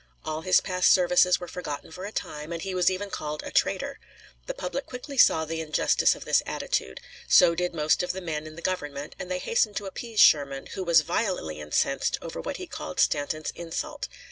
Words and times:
All 0.25 0.41
his 0.41 0.61
past 0.61 0.91
services 0.91 1.39
were 1.39 1.47
forgotten 1.47 1.91
for 1.91 2.05
a 2.05 2.11
time, 2.11 2.51
and 2.51 2.63
he 2.63 2.73
was 2.73 2.89
even 2.89 3.11
called 3.11 3.43
a 3.43 3.51
"traitor." 3.51 3.99
The 4.47 4.55
public 4.55 4.87
quickly 4.87 5.15
saw 5.15 5.45
the 5.45 5.61
injustice 5.61 6.15
of 6.15 6.25
this 6.25 6.41
attitude; 6.47 6.99
so 7.27 7.53
did 7.53 7.75
most 7.75 8.01
of 8.01 8.11
the 8.11 8.19
men 8.19 8.47
in 8.47 8.55
the 8.55 8.63
Government, 8.63 9.15
and 9.19 9.29
they 9.29 9.37
hastened 9.37 9.75
to 9.75 9.85
appease 9.85 10.19
Sherman, 10.19 10.65
who 10.73 10.83
was 10.83 11.01
violently 11.01 11.59
incensed 11.59 12.17
over 12.19 12.41
what 12.41 12.57
he 12.57 12.65
called 12.65 12.99
Stanton's 12.99 13.51
insult. 13.53 14.07